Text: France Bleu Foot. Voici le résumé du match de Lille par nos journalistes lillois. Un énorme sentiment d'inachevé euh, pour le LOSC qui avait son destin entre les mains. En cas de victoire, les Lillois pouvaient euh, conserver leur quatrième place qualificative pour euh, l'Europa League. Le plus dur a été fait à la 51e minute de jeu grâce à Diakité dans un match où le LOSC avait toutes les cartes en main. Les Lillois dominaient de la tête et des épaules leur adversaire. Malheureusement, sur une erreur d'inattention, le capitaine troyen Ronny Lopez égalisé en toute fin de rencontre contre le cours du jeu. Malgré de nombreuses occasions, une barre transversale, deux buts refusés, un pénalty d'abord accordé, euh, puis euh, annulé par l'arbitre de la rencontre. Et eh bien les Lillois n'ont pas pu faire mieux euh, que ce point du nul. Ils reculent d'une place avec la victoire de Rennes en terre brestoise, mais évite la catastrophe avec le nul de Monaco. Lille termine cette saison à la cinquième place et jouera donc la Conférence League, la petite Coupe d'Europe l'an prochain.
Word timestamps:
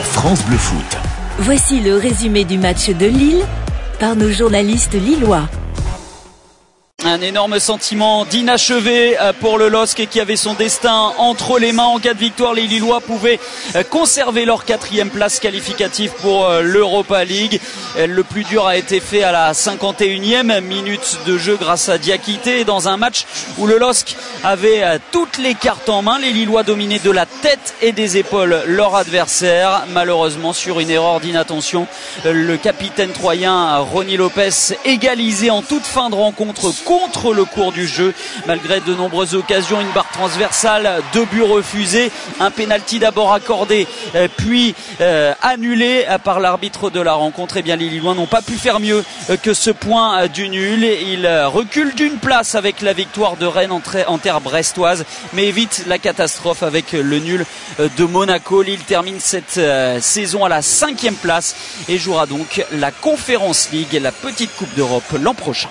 France 0.00 0.44
Bleu 0.44 0.58
Foot. 0.58 0.98
Voici 1.38 1.80
le 1.80 1.96
résumé 1.96 2.44
du 2.44 2.58
match 2.58 2.90
de 2.90 3.06
Lille 3.06 3.42
par 3.98 4.14
nos 4.14 4.30
journalistes 4.30 4.94
lillois. 4.94 5.48
Un 7.06 7.20
énorme 7.20 7.60
sentiment 7.60 8.24
d'inachevé 8.24 9.16
euh, 9.20 9.32
pour 9.32 9.58
le 9.58 9.68
LOSC 9.68 10.08
qui 10.10 10.20
avait 10.20 10.36
son 10.36 10.54
destin 10.54 11.12
entre 11.18 11.58
les 11.58 11.72
mains. 11.72 11.84
En 11.84 12.00
cas 12.00 12.14
de 12.14 12.18
victoire, 12.18 12.52
les 12.52 12.66
Lillois 12.66 13.00
pouvaient 13.00 13.38
euh, 13.76 13.84
conserver 13.84 14.44
leur 14.44 14.64
quatrième 14.64 15.10
place 15.10 15.38
qualificative 15.38 16.10
pour 16.20 16.46
euh, 16.46 16.62
l'Europa 16.62 17.24
League. 17.24 17.60
Le 17.96 18.22
plus 18.24 18.44
dur 18.44 18.66
a 18.66 18.76
été 18.76 19.00
fait 19.00 19.22
à 19.22 19.32
la 19.32 19.52
51e 19.52 20.60
minute 20.60 21.18
de 21.26 21.38
jeu 21.38 21.56
grâce 21.58 21.88
à 21.88 21.96
Diakité 21.96 22.64
dans 22.64 22.88
un 22.88 22.96
match 22.96 23.24
où 23.56 23.66
le 23.66 23.78
LOSC 23.78 24.16
avait 24.44 24.82
toutes 25.12 25.38
les 25.38 25.54
cartes 25.54 25.88
en 25.88 26.02
main. 26.02 26.18
Les 26.18 26.32
Lillois 26.32 26.62
dominaient 26.62 26.98
de 26.98 27.10
la 27.10 27.24
tête 27.24 27.74
et 27.80 27.92
des 27.92 28.18
épaules 28.18 28.62
leur 28.66 28.96
adversaire. 28.96 29.86
Malheureusement, 29.92 30.52
sur 30.52 30.80
une 30.80 30.90
erreur 30.90 31.20
d'inattention, 31.20 31.86
le 32.24 32.56
capitaine 32.58 33.12
troyen 33.12 33.78
Ronny 33.78 34.18
Lopez 34.18 34.74
égalisé 34.84 35.48
en 35.48 35.62
toute 35.62 35.86
fin 35.86 36.10
de 36.10 36.14
rencontre 36.14 36.36
contre 36.36 36.72
le 37.32 37.44
cours 37.44 37.72
du 37.72 37.86
jeu. 37.86 38.14
Malgré 38.46 38.80
de 38.80 38.94
nombreuses 38.94 39.34
occasions, 39.34 39.80
une 39.80 39.90
barre 39.90 40.10
transversale, 40.12 41.02
deux 41.12 41.24
buts 41.24 41.42
refusés, 41.42 42.10
un 42.40 42.50
pénalty 42.50 42.98
d'abord 42.98 43.32
accordé, 43.32 43.86
euh, 44.14 44.28
puis 44.36 44.74
euh, 45.00 45.32
annulé 45.42 46.04
par 46.24 46.40
l'arbitre 46.40 46.90
de 46.90 47.00
la 47.00 47.14
rencontre. 47.14 47.56
Et 47.56 47.60
eh 47.60 47.62
bien 47.62 47.76
les 47.76 47.88
Lillois 47.88 48.14
n'ont 48.14 48.26
pas 48.26 48.42
pu 48.42 48.54
faire 48.54 48.80
mieux 48.80 49.04
euh, 49.30 49.36
que 49.36 49.54
ce 49.54 49.70
point 49.70 50.26
du 50.28 50.48
nul. 50.48 50.84
Ils 50.84 51.26
reculent 51.46 51.94
d'une 51.94 52.18
place 52.18 52.54
avec 52.54 52.80
la 52.80 52.92
victoire 52.92 53.36
de 53.36 53.46
Rennes 53.46 53.72
en 53.72 54.18
terre 54.18 54.40
brestoise, 54.40 55.04
mais 55.32 55.46
évite 55.46 55.84
la 55.86 55.98
catastrophe 55.98 56.62
avec 56.62 56.92
le 56.92 57.18
nul 57.18 57.44
de 57.78 58.04
Monaco. 58.04 58.62
Lille 58.62 58.80
termine 58.80 59.20
cette 59.20 59.60
saison 60.00 60.44
à 60.44 60.48
la 60.48 60.62
cinquième 60.62 61.14
place 61.14 61.56
et 61.88 61.98
jouera 61.98 62.26
donc 62.26 62.64
la 62.72 62.90
Conférence 62.90 63.70
League, 63.72 63.98
la 64.00 64.12
petite 64.12 64.54
Coupe 64.56 64.74
d'Europe 64.74 65.04
l'an 65.20 65.34
prochain. 65.34 65.68